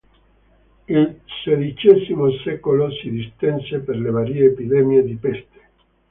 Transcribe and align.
Il 0.87 1.19
sedicesimo 1.43 2.31
secolo 2.43 2.89
si 2.91 3.11
distinse 3.11 3.81
per 3.81 3.97
le 3.97 4.09
varie 4.09 4.45
epidemie 4.47 5.03
di 5.03 5.13
peste. 5.15 5.59